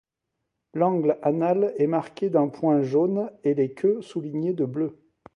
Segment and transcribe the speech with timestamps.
[0.73, 4.97] L'angle anal est marqué d'un point jaune et les queues soulignées de bleu.